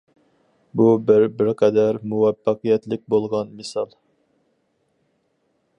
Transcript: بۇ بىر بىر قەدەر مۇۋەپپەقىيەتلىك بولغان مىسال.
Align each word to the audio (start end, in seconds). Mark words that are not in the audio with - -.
بۇ 0.79 0.85
بىر 1.09 1.25
بىر 1.41 1.51
قەدەر 1.59 1.99
مۇۋەپپەقىيەتلىك 2.13 3.05
بولغان 3.15 3.53
مىسال. 3.61 3.95